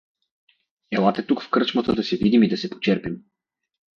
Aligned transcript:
Елате 0.91 1.27
тук 1.27 1.41
в 1.43 1.49
кръчмата 1.49 1.95
да 1.95 2.03
се 2.03 2.17
видим 2.17 2.43
и 2.43 2.47
да 2.49 2.57
се 2.57 2.69
почерпим. 2.69 3.23